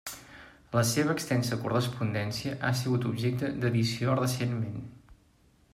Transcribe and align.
La 0.75 0.81
seva 0.91 1.11
extensa 1.17 1.59
correspondència 1.65 2.55
ha 2.69 2.73
sigut 2.81 3.07
objecte 3.11 3.53
d'edició 3.61 4.17
recentment. 4.23 4.83